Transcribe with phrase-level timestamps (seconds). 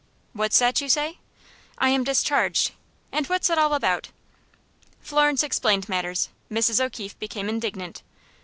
[0.33, 1.19] "What's that you say?"
[1.77, 2.71] "I am discharged."
[3.11, 4.07] "And what's it all about?"
[4.99, 6.29] Florence explained matters.
[6.51, 6.83] Mrs.
[6.83, 8.01] O'Keefe became indignant.